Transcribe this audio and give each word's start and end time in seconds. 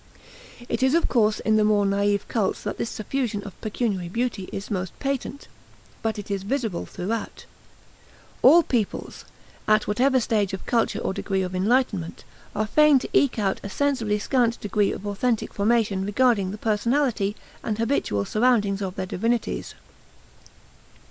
It 0.67 0.81
is 0.81 0.95
of 0.95 1.07
course 1.07 1.41
in 1.41 1.57
the 1.57 1.63
more 1.63 1.85
naive 1.85 2.27
cults 2.27 2.63
that 2.63 2.79
this 2.79 2.89
suffusion 2.89 3.43
of 3.43 3.61
pecuniary 3.61 4.09
beauty 4.09 4.49
is 4.51 4.71
most 4.71 4.97
patent, 4.97 5.47
but 6.01 6.17
it 6.17 6.31
is 6.31 6.41
visible 6.41 6.87
throughout. 6.87 7.45
All 8.41 8.63
peoples, 8.63 9.25
at 9.67 9.87
whatever 9.87 10.19
stage 10.19 10.53
of 10.53 10.65
culture 10.65 10.97
or 10.97 11.13
degree 11.13 11.43
of 11.43 11.53
enlightenment, 11.53 12.23
are 12.55 12.65
fain 12.65 12.97
to 12.97 13.09
eke 13.13 13.37
out 13.37 13.61
a 13.63 13.69
sensibly 13.69 14.17
scant 14.17 14.59
degree 14.59 14.91
of 14.91 15.05
authentic 15.05 15.53
formation 15.53 16.03
regarding 16.03 16.49
the 16.49 16.57
personality 16.57 17.35
and 17.61 17.77
habitual 17.77 18.25
surroundings 18.25 18.81
of 18.81 18.95
their 18.95 19.05
divinities. 19.05 19.75